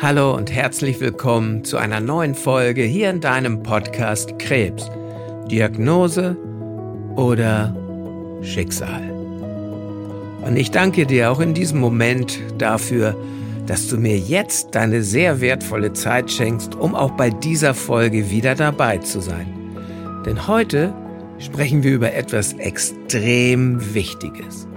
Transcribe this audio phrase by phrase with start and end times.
[0.00, 4.88] Hallo und herzlich willkommen zu einer neuen Folge hier in deinem Podcast Krebs.
[5.50, 6.36] Diagnose
[7.16, 7.74] oder
[8.42, 9.10] Schicksal.
[10.46, 13.16] Und ich danke dir auch in diesem Moment dafür,
[13.66, 18.54] dass du mir jetzt deine sehr wertvolle Zeit schenkst, um auch bei dieser Folge wieder
[18.54, 19.52] dabei zu sein.
[20.24, 20.94] Denn heute
[21.40, 24.68] sprechen wir über etwas extrem Wichtiges.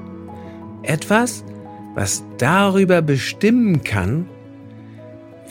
[0.82, 1.46] Etwas,
[1.94, 4.28] was darüber bestimmen kann,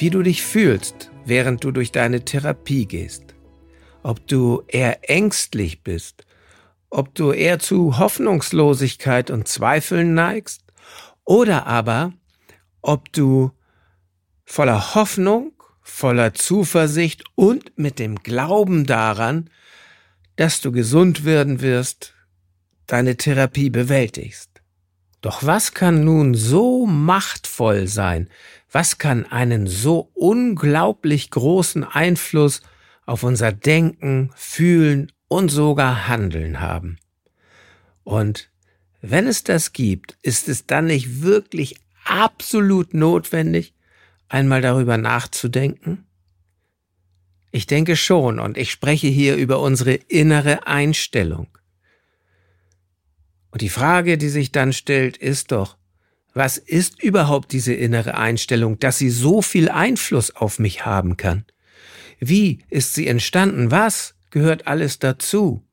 [0.00, 3.34] wie du dich fühlst, während du durch deine Therapie gehst.
[4.02, 6.24] Ob du eher ängstlich bist,
[6.88, 10.62] ob du eher zu Hoffnungslosigkeit und Zweifeln neigst,
[11.24, 12.14] oder aber
[12.80, 13.52] ob du
[14.44, 19.50] voller Hoffnung, voller Zuversicht und mit dem Glauben daran,
[20.36, 22.14] dass du gesund werden wirst,
[22.86, 24.50] deine Therapie bewältigst.
[25.20, 28.30] Doch was kann nun so machtvoll sein?
[28.70, 32.62] Was kann einen so unglaublich großen Einfluss
[33.04, 36.98] auf unser Denken, Fühlen und sogar Handeln haben?
[38.04, 38.50] Und
[39.00, 43.74] wenn es das gibt, ist es dann nicht wirklich absolut notwendig,
[44.28, 46.04] einmal darüber nachzudenken?
[47.50, 51.48] Ich denke schon, und ich spreche hier über unsere innere Einstellung.
[53.50, 55.76] Und die Frage, die sich dann stellt, ist doch,
[56.34, 61.44] was ist überhaupt diese innere Einstellung, dass sie so viel Einfluss auf mich haben kann?
[62.20, 63.70] Wie ist sie entstanden?
[63.70, 65.64] Was gehört alles dazu?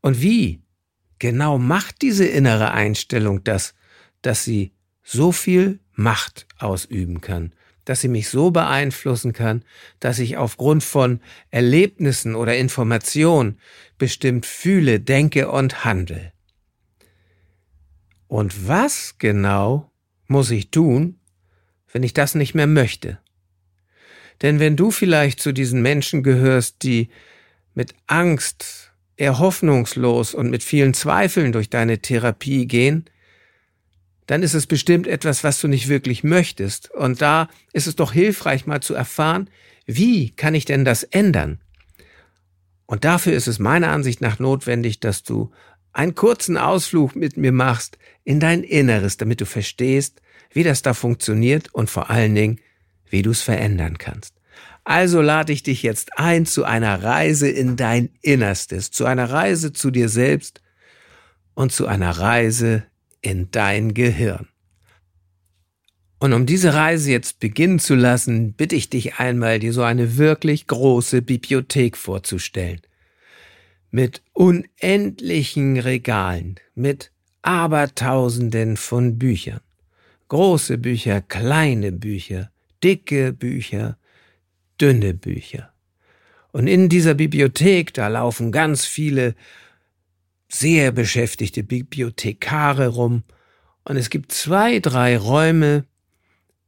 [0.00, 0.62] Und wie
[1.18, 3.74] genau macht diese innere Einstellung das,
[4.20, 7.54] dass sie so viel Macht ausüben kann,
[7.84, 9.64] dass sie mich so beeinflussen kann,
[9.98, 13.58] dass ich aufgrund von Erlebnissen oder Informationen
[13.96, 16.33] bestimmt fühle, denke und handle.
[18.34, 19.92] Und was genau
[20.26, 21.20] muss ich tun,
[21.92, 23.20] wenn ich das nicht mehr möchte?
[24.42, 27.10] Denn wenn du vielleicht zu diesen Menschen gehörst, die
[27.74, 33.04] mit Angst, eher hoffnungslos und mit vielen Zweifeln durch deine Therapie gehen,
[34.26, 36.90] dann ist es bestimmt etwas, was du nicht wirklich möchtest.
[36.90, 39.48] Und da ist es doch hilfreich, mal zu erfahren,
[39.86, 41.60] wie kann ich denn das ändern?
[42.86, 45.52] Und dafür ist es meiner Ansicht nach notwendig, dass du
[45.94, 50.20] einen kurzen Ausflug mit mir machst in dein Inneres, damit du verstehst,
[50.52, 52.60] wie das da funktioniert und vor allen Dingen,
[53.08, 54.34] wie du es verändern kannst.
[54.82, 59.72] Also lade ich dich jetzt ein zu einer Reise in dein Innerstes, zu einer Reise
[59.72, 60.60] zu dir selbst
[61.54, 62.84] und zu einer Reise
[63.22, 64.48] in dein Gehirn.
[66.18, 70.16] Und um diese Reise jetzt beginnen zu lassen, bitte ich dich einmal, dir so eine
[70.16, 72.80] wirklich große Bibliothek vorzustellen
[73.94, 77.12] mit unendlichen Regalen, mit
[77.42, 79.60] Abertausenden von Büchern.
[80.26, 82.50] Große Bücher, kleine Bücher,
[82.82, 83.96] dicke Bücher,
[84.80, 85.72] dünne Bücher.
[86.50, 89.36] Und in dieser Bibliothek, da laufen ganz viele
[90.48, 93.22] sehr beschäftigte Bibliothekare rum,
[93.84, 95.84] und es gibt zwei, drei Räume,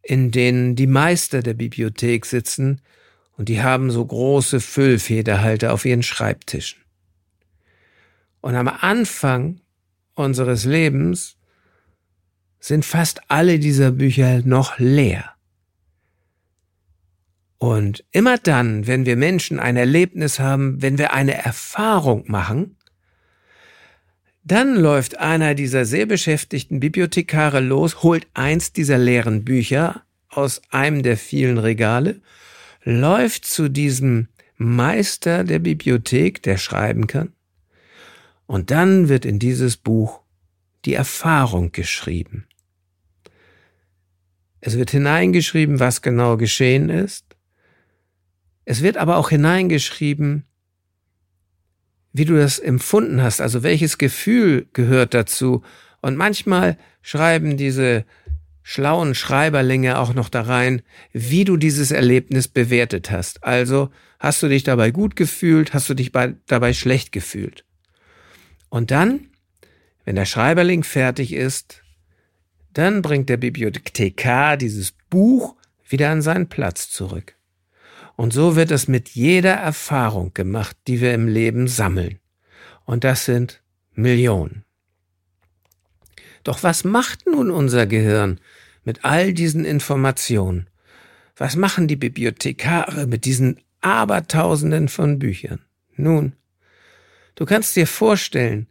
[0.00, 2.82] in denen die Meister der Bibliothek sitzen,
[3.36, 6.85] und die haben so große Füllfederhalter auf ihren Schreibtischen.
[8.46, 9.60] Und am Anfang
[10.14, 11.36] unseres Lebens
[12.60, 15.32] sind fast alle dieser Bücher noch leer.
[17.58, 22.76] Und immer dann, wenn wir Menschen ein Erlebnis haben, wenn wir eine Erfahrung machen,
[24.44, 31.02] dann läuft einer dieser sehr beschäftigten Bibliothekare los, holt eins dieser leeren Bücher aus einem
[31.02, 32.20] der vielen Regale,
[32.84, 37.32] läuft zu diesem Meister der Bibliothek, der schreiben kann,
[38.46, 40.20] und dann wird in dieses Buch
[40.84, 42.46] die Erfahrung geschrieben.
[44.60, 47.24] Es wird hineingeschrieben, was genau geschehen ist.
[48.64, 50.44] Es wird aber auch hineingeschrieben,
[52.12, 55.62] wie du das empfunden hast, also welches Gefühl gehört dazu.
[56.00, 58.04] Und manchmal schreiben diese
[58.62, 63.44] schlauen Schreiberlinge auch noch da rein, wie du dieses Erlebnis bewertet hast.
[63.44, 67.66] Also hast du dich dabei gut gefühlt, hast du dich dabei schlecht gefühlt.
[68.76, 69.30] Und dann,
[70.04, 71.82] wenn der Schreiberling fertig ist,
[72.74, 75.56] dann bringt der Bibliothekar dieses Buch
[75.88, 77.36] wieder an seinen Platz zurück.
[78.16, 82.18] Und so wird es mit jeder Erfahrung gemacht, die wir im Leben sammeln.
[82.84, 83.62] Und das sind
[83.94, 84.66] Millionen.
[86.44, 88.40] Doch was macht nun unser Gehirn
[88.84, 90.68] mit all diesen Informationen?
[91.34, 95.60] Was machen die Bibliothekare mit diesen Abertausenden von Büchern?
[95.94, 96.34] Nun,
[97.36, 98.66] Du kannst dir vorstellen,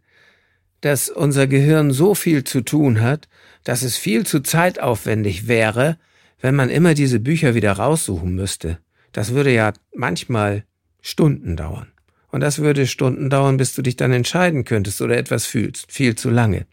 [0.82, 3.28] dass unser Gehirn so viel zu tun hat,
[3.64, 5.98] dass es viel zu zeitaufwendig wäre,
[6.40, 8.78] wenn man immer diese Bücher wieder raussuchen müsste.
[9.12, 10.64] Das würde ja manchmal
[11.00, 11.92] Stunden dauern.
[12.28, 15.90] Und das würde Stunden dauern, bis du dich dann entscheiden könntest oder etwas fühlst.
[15.90, 16.66] Viel zu lange.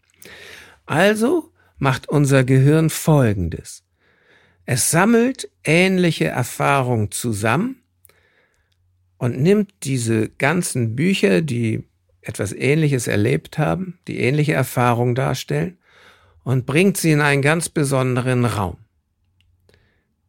[0.84, 3.84] Also macht unser Gehirn Folgendes.
[4.66, 7.83] Es sammelt ähnliche Erfahrungen zusammen
[9.24, 11.84] und nimmt diese ganzen Bücher, die
[12.20, 15.78] etwas Ähnliches erlebt haben, die ähnliche Erfahrungen darstellen,
[16.42, 18.76] und bringt sie in einen ganz besonderen Raum.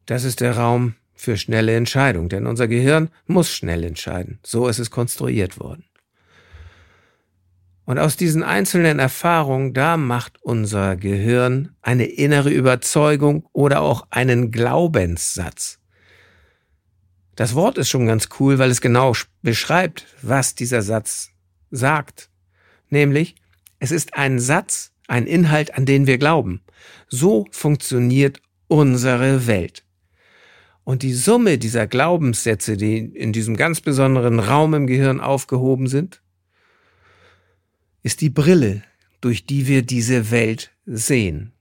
[0.06, 4.40] Das ist der Raum für schnelle Entscheidung, denn unser Gehirn muss schnell entscheiden.
[4.44, 5.84] So ist es konstruiert worden.
[7.84, 14.52] Und aus diesen einzelnen Erfahrungen, da macht unser Gehirn eine innere Überzeugung oder auch einen
[14.52, 15.80] Glaubenssatz.
[17.36, 21.32] Das Wort ist schon ganz cool, weil es genau beschreibt, was dieser Satz
[21.70, 22.30] sagt.
[22.90, 23.36] Nämlich,
[23.80, 26.62] es ist ein Satz, ein Inhalt, an den wir glauben.
[27.10, 29.84] So funktioniert unsere Welt.
[30.86, 36.22] Und die Summe dieser Glaubenssätze, die in diesem ganz besonderen Raum im Gehirn aufgehoben sind,
[38.04, 38.84] ist die Brille,
[39.20, 41.52] durch die wir diese Welt sehen.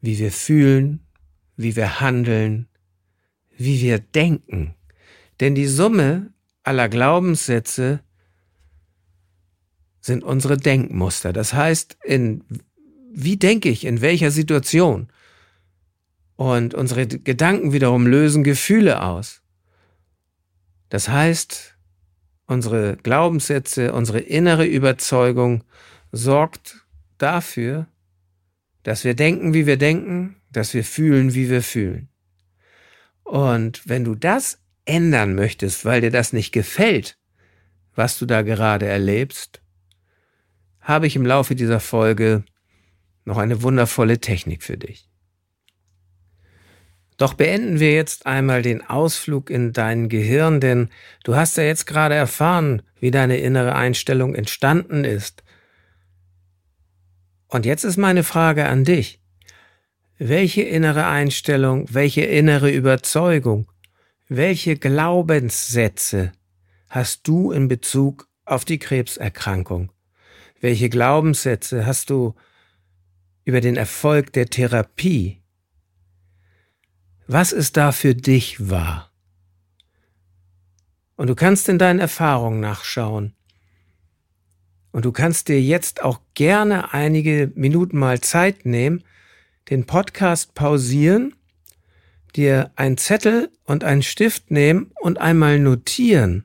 [0.00, 1.00] Wie wir fühlen,
[1.56, 2.68] wie wir handeln,
[3.56, 4.74] wie wir denken.
[5.40, 6.32] Denn die Summe
[6.62, 8.00] aller Glaubenssätze
[10.00, 11.32] sind unsere Denkmuster.
[11.32, 12.44] Das heißt, in,
[13.12, 15.08] wie denke ich, in welcher Situation?
[16.36, 19.42] Und unsere Gedanken wiederum lösen Gefühle aus.
[20.88, 21.76] Das heißt,
[22.46, 25.64] unsere Glaubenssätze, unsere innere Überzeugung
[26.10, 26.84] sorgt
[27.18, 27.86] dafür,
[28.82, 32.08] dass wir denken, wie wir denken, dass wir fühlen, wie wir fühlen.
[33.24, 37.18] Und wenn du das ändern möchtest, weil dir das nicht gefällt,
[37.94, 39.62] was du da gerade erlebst,
[40.80, 42.44] habe ich im Laufe dieser Folge
[43.24, 45.08] noch eine wundervolle Technik für dich.
[47.16, 50.88] Doch beenden wir jetzt einmal den Ausflug in dein Gehirn, denn
[51.22, 55.44] du hast ja jetzt gerade erfahren, wie deine innere Einstellung entstanden ist.
[57.46, 59.21] Und jetzt ist meine Frage an dich.
[60.24, 63.66] Welche innere Einstellung, welche innere Überzeugung,
[64.28, 66.30] welche Glaubenssätze
[66.90, 69.90] hast du in Bezug auf die Krebserkrankung?
[70.60, 72.36] Welche Glaubenssätze hast du
[73.44, 75.42] über den Erfolg der Therapie?
[77.26, 79.10] Was ist da für dich wahr?
[81.16, 83.34] Und du kannst in deinen Erfahrungen nachschauen.
[84.92, 89.02] Und du kannst dir jetzt auch gerne einige Minuten mal Zeit nehmen,
[89.70, 91.34] den Podcast pausieren,
[92.36, 96.44] dir einen Zettel und einen Stift nehmen und einmal notieren,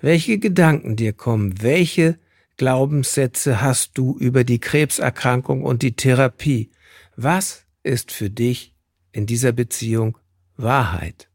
[0.00, 2.18] welche Gedanken dir kommen, welche
[2.56, 6.70] Glaubenssätze hast du über die Krebserkrankung und die Therapie.
[7.16, 8.74] Was ist für dich
[9.12, 10.18] in dieser Beziehung
[10.56, 11.28] Wahrheit.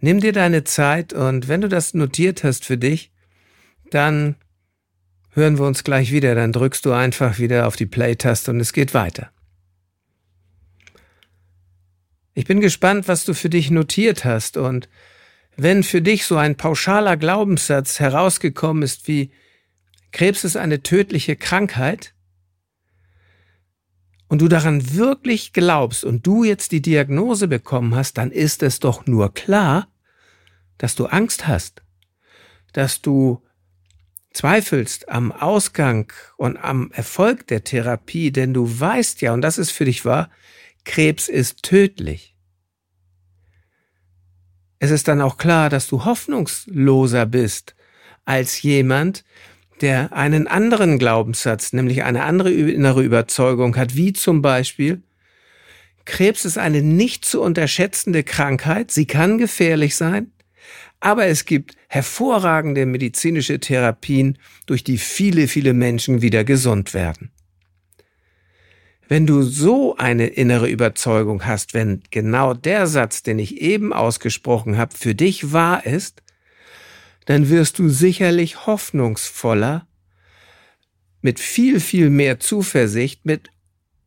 [0.00, 3.12] Nimm dir deine Zeit und wenn du das notiert hast für dich,
[3.90, 4.36] dann
[5.30, 8.72] hören wir uns gleich wieder, dann drückst du einfach wieder auf die Play-Taste und es
[8.72, 9.30] geht weiter.
[12.34, 14.56] Ich bin gespannt, was du für dich notiert hast.
[14.56, 14.88] Und
[15.56, 19.30] wenn für dich so ein pauschaler Glaubenssatz herausgekommen ist wie
[20.12, 22.14] Krebs ist eine tödliche Krankheit,
[24.28, 28.80] und du daran wirklich glaubst und du jetzt die Diagnose bekommen hast, dann ist es
[28.80, 29.86] doch nur klar,
[30.76, 31.82] dass du Angst hast,
[32.72, 33.42] dass du
[34.32, 39.70] zweifelst am Ausgang und am Erfolg der Therapie, denn du weißt ja, und das ist
[39.70, 40.30] für dich wahr,
[40.84, 42.34] Krebs ist tödlich.
[44.78, 47.74] Es ist dann auch klar, dass du hoffnungsloser bist
[48.24, 49.24] als jemand,
[49.80, 55.02] der einen anderen Glaubenssatz, nämlich eine andere innere Überzeugung hat, wie zum Beispiel,
[56.04, 60.32] Krebs ist eine nicht zu unterschätzende Krankheit, sie kann gefährlich sein,
[61.00, 67.30] aber es gibt hervorragende medizinische Therapien, durch die viele, viele Menschen wieder gesund werden.
[69.08, 74.78] Wenn du so eine innere Überzeugung hast, wenn genau der Satz, den ich eben ausgesprochen
[74.78, 76.22] habe, für dich wahr ist,
[77.26, 79.86] dann wirst du sicherlich hoffnungsvoller,
[81.20, 83.50] mit viel, viel mehr Zuversicht, mit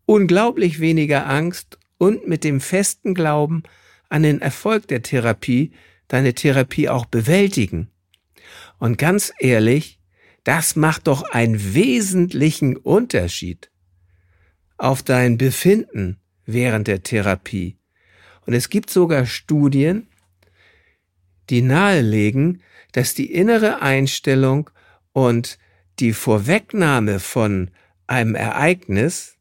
[0.05, 3.63] unglaublich weniger Angst und mit dem festen Glauben
[4.09, 5.71] an den Erfolg der Therapie
[6.07, 7.89] deine Therapie auch bewältigen.
[8.79, 9.99] Und ganz ehrlich,
[10.43, 13.69] das macht doch einen wesentlichen Unterschied
[14.77, 17.77] auf dein Befinden während der Therapie.
[18.45, 20.07] Und es gibt sogar Studien,
[21.49, 24.69] die nahelegen, dass die innere Einstellung
[25.13, 25.57] und
[25.99, 27.71] die Vorwegnahme von
[28.07, 29.35] einem Ereignis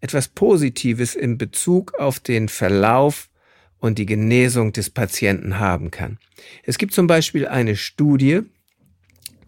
[0.00, 3.30] etwas Positives in Bezug auf den Verlauf
[3.78, 6.18] und die Genesung des Patienten haben kann.
[6.64, 8.40] Es gibt zum Beispiel eine Studie,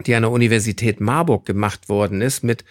[0.07, 2.65] die an der Universität Marburg gemacht worden ist mit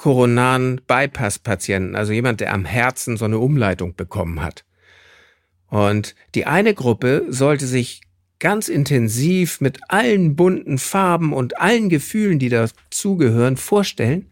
[0.00, 4.64] koronaren Bypass-Patienten, also jemand, der am Herzen so eine Umleitung bekommen hat.
[5.68, 8.00] Und die eine Gruppe sollte sich
[8.38, 14.30] ganz intensiv mit allen bunten Farben und allen Gefühlen, die dazugehören, vorstellen,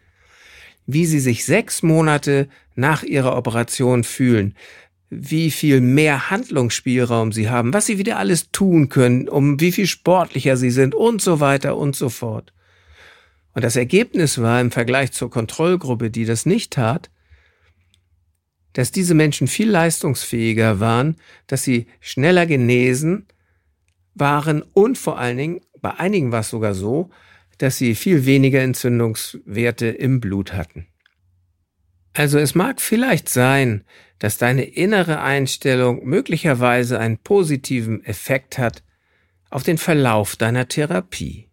[0.86, 4.54] wie sie sich sechs Monate nach ihrer Operation fühlen,
[5.10, 9.86] wie viel mehr Handlungsspielraum sie haben, was sie wieder alles tun können, um wie viel
[9.86, 12.54] sportlicher sie sind und so weiter und so fort.
[13.58, 17.10] Und das Ergebnis war im Vergleich zur Kontrollgruppe, die das nicht tat,
[18.72, 21.16] dass diese Menschen viel leistungsfähiger waren,
[21.48, 23.26] dass sie schneller genesen
[24.14, 27.10] waren und vor allen Dingen, bei einigen war es sogar so,
[27.58, 30.86] dass sie viel weniger Entzündungswerte im Blut hatten.
[32.12, 33.82] Also es mag vielleicht sein,
[34.20, 38.84] dass deine innere Einstellung möglicherweise einen positiven Effekt hat
[39.50, 41.47] auf den Verlauf deiner Therapie.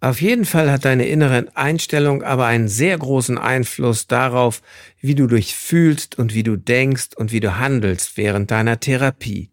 [0.00, 4.62] Auf jeden Fall hat deine innere Einstellung aber einen sehr großen Einfluss darauf,
[5.00, 9.50] wie du dich fühlst und wie du denkst und wie du handelst während deiner Therapie.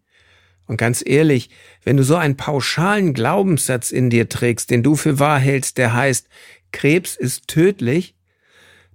[0.66, 1.50] Und ganz ehrlich,
[1.84, 5.94] wenn du so einen pauschalen Glaubenssatz in dir trägst, den du für wahr hältst, der
[5.94, 6.28] heißt,
[6.72, 8.14] Krebs ist tödlich,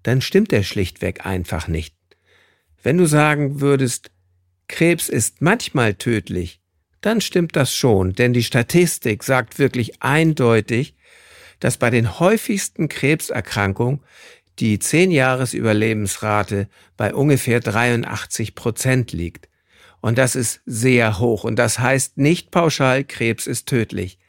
[0.04, 1.96] dann stimmt er schlichtweg einfach nicht.
[2.82, 4.12] Wenn du sagen würdest,
[4.68, 6.62] Krebs ist manchmal tödlich,
[7.02, 10.96] dann stimmt das schon, denn die Statistik sagt wirklich eindeutig,
[11.62, 14.02] dass bei den häufigsten Krebserkrankungen
[14.60, 19.48] die 10-Jahres-Überlebensrate bei ungefähr 83 Prozent liegt.
[20.02, 21.46] Und das ist sehr hoch.
[21.46, 24.20] Und das heißt nicht pauschal, Krebs ist tödlich.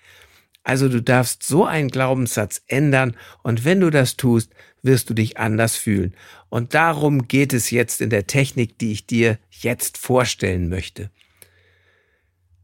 [0.62, 5.38] Also du darfst so einen Glaubenssatz ändern und wenn du das tust, wirst du dich
[5.38, 6.14] anders fühlen.
[6.50, 11.10] Und darum geht es jetzt in der Technik, die ich dir jetzt vorstellen möchte.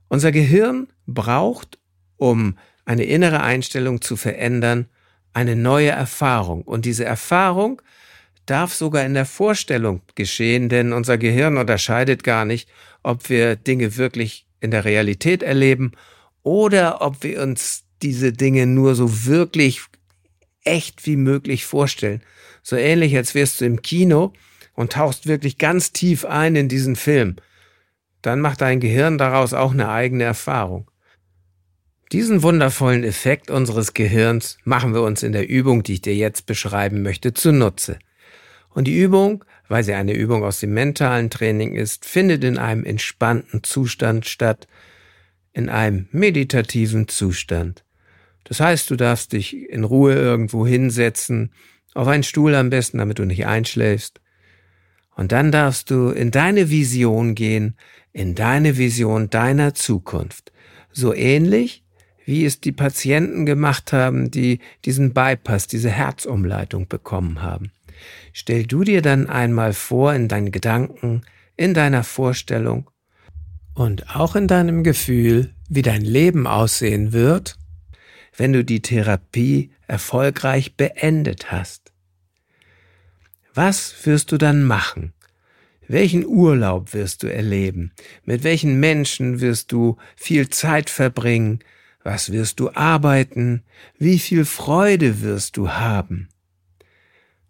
[0.08, 1.78] Unser Gehirn braucht,
[2.16, 2.56] um
[2.88, 4.86] eine innere Einstellung zu verändern,
[5.34, 6.62] eine neue Erfahrung.
[6.62, 7.82] Und diese Erfahrung
[8.46, 12.66] darf sogar in der Vorstellung geschehen, denn unser Gehirn unterscheidet gar nicht,
[13.02, 15.92] ob wir Dinge wirklich in der Realität erleben
[16.42, 19.82] oder ob wir uns diese Dinge nur so wirklich
[20.64, 22.22] echt wie möglich vorstellen.
[22.62, 24.32] So ähnlich, als wärst du im Kino
[24.72, 27.36] und tauchst wirklich ganz tief ein in diesen Film.
[28.22, 30.90] Dann macht dein Gehirn daraus auch eine eigene Erfahrung.
[32.12, 36.46] Diesen wundervollen Effekt unseres Gehirns machen wir uns in der Übung, die ich dir jetzt
[36.46, 37.98] beschreiben möchte, zunutze.
[38.70, 42.84] Und die Übung, weil sie eine Übung aus dem mentalen Training ist, findet in einem
[42.84, 44.66] entspannten Zustand statt,
[45.52, 47.84] in einem meditativen Zustand.
[48.44, 51.52] Das heißt, du darfst dich in Ruhe irgendwo hinsetzen,
[51.94, 54.20] auf einen Stuhl am besten, damit du nicht einschläfst.
[55.14, 57.76] Und dann darfst du in deine Vision gehen,
[58.12, 60.52] in deine Vision deiner Zukunft.
[60.92, 61.84] So ähnlich,
[62.28, 67.72] wie es die Patienten gemacht haben, die diesen Bypass, diese Herzumleitung bekommen haben.
[68.34, 71.22] Stell du dir dann einmal vor in deinen Gedanken,
[71.56, 72.90] in deiner Vorstellung
[73.72, 77.56] und auch in deinem Gefühl, wie dein Leben aussehen wird,
[78.36, 81.92] wenn du die Therapie erfolgreich beendet hast.
[83.54, 85.14] Was wirst du dann machen?
[85.86, 87.92] Welchen Urlaub wirst du erleben?
[88.26, 91.60] Mit welchen Menschen wirst du viel Zeit verbringen?
[92.10, 93.64] Was wirst du arbeiten?
[93.98, 96.30] Wie viel Freude wirst du haben?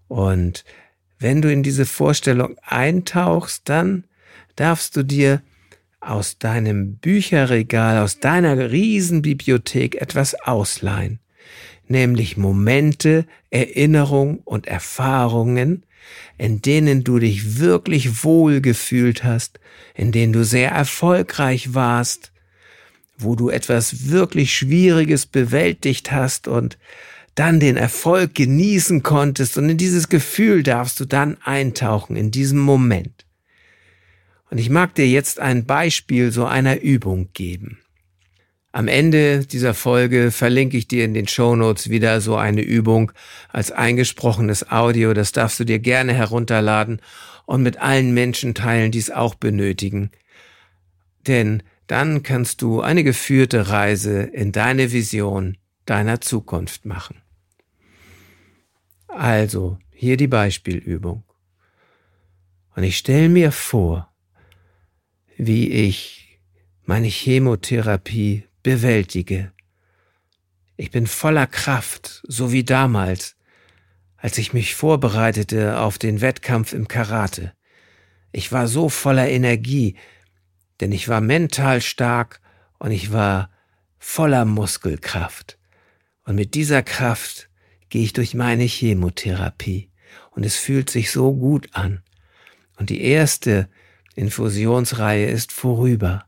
[0.09, 0.65] Und
[1.21, 4.03] wenn du in diese Vorstellung eintauchst, dann
[4.57, 5.43] darfst du dir
[6.01, 11.21] aus deinem Bücherregal, aus deiner Riesenbibliothek etwas ausleihen,
[11.87, 15.85] nämlich Momente, Erinnerung und Erfahrungen,
[16.37, 19.61] in denen du dich wirklich wohl gefühlt hast,
[19.95, 22.33] in denen du sehr erfolgreich warst,
[23.19, 26.79] wo du etwas wirklich Schwieriges bewältigt hast und
[27.35, 32.59] dann den Erfolg genießen konntest und in dieses Gefühl darfst du dann eintauchen, in diesem
[32.59, 33.27] Moment.
[34.51, 37.79] Und ich mag dir jetzt ein Beispiel so einer Übung geben.
[38.73, 43.13] Am Ende dieser Folge verlinke ich dir in den Show Notes wieder so eine Übung
[43.49, 45.15] als eingesprochenes Audio.
[45.15, 47.01] Das darfst du dir gerne herunterladen
[47.47, 50.11] und mit allen Menschen teilen, die es auch benötigen.
[51.27, 57.23] Denn dann kannst du eine geführte Reise in deine Vision deiner Zukunft machen.
[59.09, 61.25] Also, hier die Beispielübung.
[62.77, 64.13] Und ich stelle mir vor,
[65.37, 66.39] wie ich
[66.85, 69.53] meine Chemotherapie bewältige.
[70.77, 73.35] Ich bin voller Kraft, so wie damals,
[74.19, 77.55] als ich mich vorbereitete auf den Wettkampf im Karate.
[78.31, 79.97] Ich war so voller Energie,
[80.81, 82.41] denn ich war mental stark
[82.79, 83.51] und ich war
[83.99, 85.59] voller Muskelkraft.
[86.25, 87.49] Und mit dieser Kraft
[87.89, 89.91] gehe ich durch meine Chemotherapie.
[90.31, 92.03] Und es fühlt sich so gut an.
[92.77, 93.69] Und die erste
[94.15, 96.25] Infusionsreihe ist vorüber.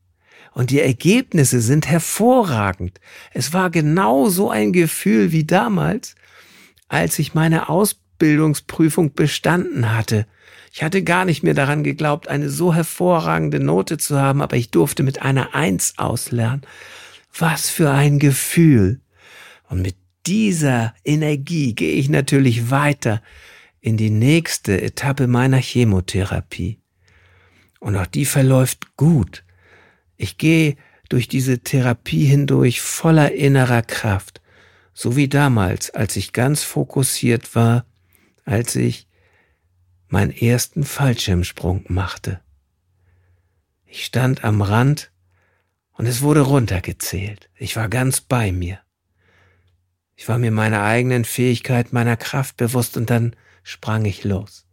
[0.52, 3.00] Und die Ergebnisse sind hervorragend.
[3.32, 6.16] Es war genau so ein Gefühl wie damals,
[6.88, 7.68] als ich meine
[8.20, 10.26] Ausbildungsprüfung bestanden hatte.
[10.72, 14.70] Ich hatte gar nicht mehr daran geglaubt, eine so hervorragende Note zu haben, aber ich
[14.70, 16.60] durfte mit einer Eins auslernen.
[17.36, 19.00] Was für ein Gefühl.
[19.70, 19.96] Und mit
[20.26, 23.22] dieser Energie gehe ich natürlich weiter
[23.80, 26.78] in die nächste Etappe meiner Chemotherapie.
[27.78, 29.44] Und auch die verläuft gut.
[30.18, 30.76] Ich gehe
[31.08, 34.42] durch diese Therapie hindurch voller innerer Kraft,
[34.92, 37.86] so wie damals, als ich ganz fokussiert war,
[38.50, 39.06] als ich
[40.08, 42.40] meinen ersten Fallschirmsprung machte.
[43.86, 45.12] Ich stand am Rand
[45.92, 47.48] und es wurde runtergezählt.
[47.56, 48.80] Ich war ganz bei mir.
[50.16, 54.66] Ich war mir meiner eigenen Fähigkeit, meiner Kraft bewusst und dann sprang ich los.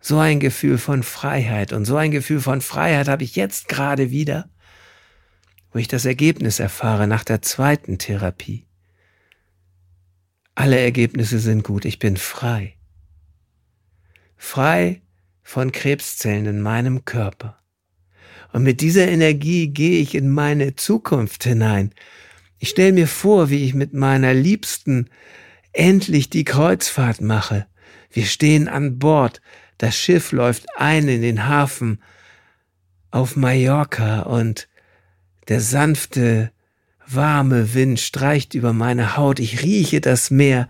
[0.00, 4.10] So ein Gefühl von Freiheit und so ein Gefühl von Freiheit habe ich jetzt gerade
[4.10, 4.50] wieder,
[5.72, 8.66] wo ich das Ergebnis erfahre nach der zweiten Therapie.
[10.56, 12.75] Alle Ergebnisse sind gut, ich bin frei.
[14.36, 15.02] Frei
[15.42, 17.58] von Krebszellen in meinem Körper.
[18.52, 21.92] Und mit dieser Energie gehe ich in meine Zukunft hinein.
[22.58, 25.10] Ich stelle mir vor, wie ich mit meiner Liebsten
[25.72, 27.66] endlich die Kreuzfahrt mache.
[28.10, 29.40] Wir stehen an Bord,
[29.78, 32.00] das Schiff läuft ein in den Hafen
[33.10, 34.68] auf Mallorca und
[35.48, 36.50] der sanfte,
[37.06, 40.68] warme Wind streicht über meine Haut, ich rieche das Meer.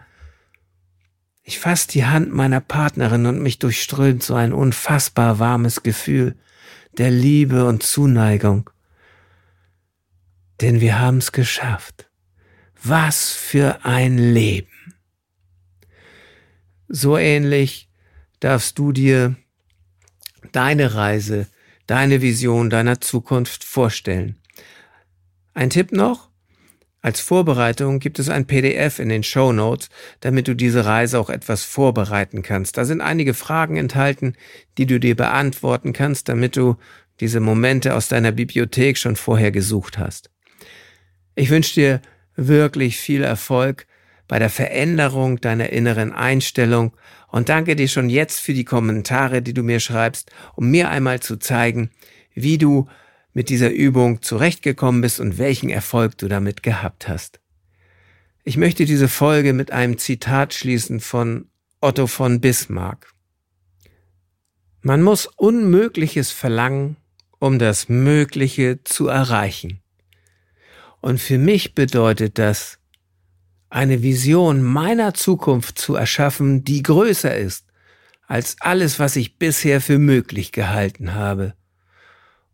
[1.49, 6.35] Ich fasse die Hand meiner Partnerin und mich durchströmt so ein unfassbar warmes Gefühl
[6.99, 8.69] der Liebe und Zuneigung.
[10.61, 12.11] Denn wir haben's geschafft.
[12.83, 14.95] Was für ein Leben.
[16.89, 17.89] So ähnlich
[18.41, 19.37] darfst du dir
[20.51, 21.47] deine Reise,
[21.87, 24.37] deine Vision deiner Zukunft vorstellen.
[25.55, 26.26] Ein Tipp noch?
[27.07, 31.31] Als Vorbereitung gibt es ein PDF in den Show Notes, damit du diese Reise auch
[31.31, 32.77] etwas vorbereiten kannst.
[32.79, 34.35] Da sind einige Fragen enthalten,
[34.77, 36.75] die du dir beantworten kannst, damit du
[37.21, 40.31] diese Momente aus deiner Bibliothek schon vorher gesucht hast.
[41.37, 42.03] Ich wünsche dir
[42.35, 43.87] wirklich viel Erfolg
[44.27, 46.93] bei der Veränderung deiner inneren Einstellung
[47.29, 51.21] und danke dir schon jetzt für die Kommentare, die du mir schreibst, um mir einmal
[51.21, 51.91] zu zeigen,
[52.35, 52.89] wie du
[53.37, 57.39] mit dieser Übung zurechtgekommen bist und welchen Erfolg du damit gehabt hast.
[58.45, 61.51] Ich möchte diese Folge mit einem Zitat schließen von
[61.83, 63.13] Otto von Bismarck.
[64.81, 66.97] Man muss Unmögliches verlangen,
[67.39, 69.83] um das Mögliche zu erreichen.
[71.03, 72.79] Und für mich bedeutet das,
[73.69, 77.67] eine Vision meiner Zukunft zu erschaffen, die größer ist
[78.27, 81.53] als alles, was ich bisher für möglich gehalten habe.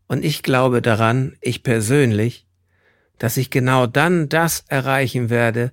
[0.07, 2.45] Und ich glaube daran, ich persönlich,
[3.17, 5.71] dass ich genau dann das erreichen werde,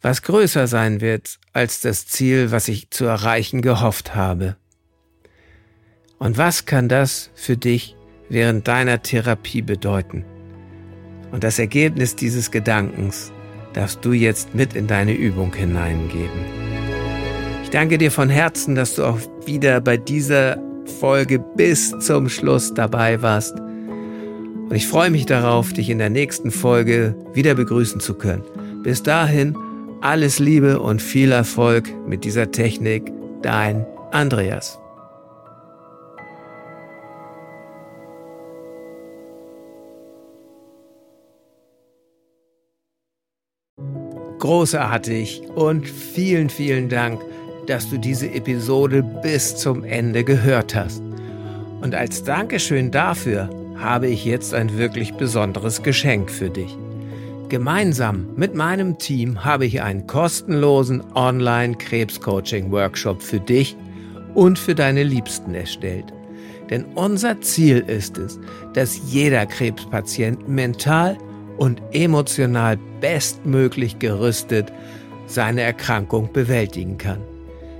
[0.00, 4.56] was größer sein wird als das Ziel, was ich zu erreichen gehofft habe.
[6.18, 7.96] Und was kann das für dich
[8.28, 10.24] während deiner Therapie bedeuten?
[11.30, 13.32] Und das Ergebnis dieses Gedankens
[13.74, 16.44] darfst du jetzt mit in deine Übung hineingeben.
[17.62, 20.56] Ich danke dir von Herzen, dass du auch wieder bei dieser
[20.88, 23.54] Folge bis zum Schluss dabei warst.
[23.58, 28.42] Und ich freue mich darauf, dich in der nächsten Folge wieder begrüßen zu können.
[28.82, 29.56] Bis dahin,
[30.00, 33.12] alles Liebe und viel Erfolg mit dieser Technik.
[33.42, 34.78] Dein Andreas.
[44.38, 47.20] Großartig und vielen, vielen Dank,
[47.68, 51.02] dass du diese Episode bis zum Ende gehört hast.
[51.82, 56.76] Und als Dankeschön dafür habe ich jetzt ein wirklich besonderes Geschenk für dich.
[57.48, 63.76] Gemeinsam mit meinem Team habe ich einen kostenlosen Online-Krebscoaching-Workshop für dich
[64.34, 66.12] und für deine Liebsten erstellt.
[66.70, 68.38] Denn unser Ziel ist es,
[68.74, 71.16] dass jeder Krebspatient mental
[71.58, 74.72] und emotional bestmöglich gerüstet
[75.26, 77.20] seine Erkrankung bewältigen kann.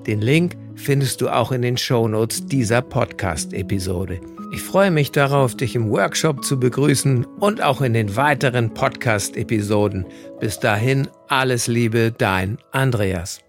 [0.08, 4.20] Den Link findest du auch in den Shownotes dieser Podcast-Episode.
[4.56, 10.06] Ich freue mich darauf, dich im Workshop zu begrüßen und auch in den weiteren Podcast-Episoden.
[10.40, 13.45] Bis dahin alles Liebe, dein Andreas.